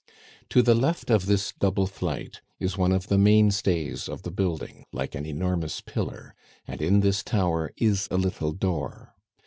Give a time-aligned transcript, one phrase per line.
[0.49, 4.83] To the left of this double flight is one of the mainstays of the building,
[4.91, 6.33] like an enormous pillar,
[6.65, 9.13] and in this tower is a little door.